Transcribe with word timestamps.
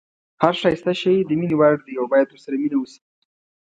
هر 0.43 0.53
ښایسته 0.61 0.93
شی 1.01 1.15
د 1.23 1.29
مینې 1.39 1.55
وړ 1.57 1.73
دی 1.85 1.93
او 1.99 2.05
باید 2.11 2.27
ورسره 2.29 2.55
مینه 2.61 2.77
وشي. 2.79 3.01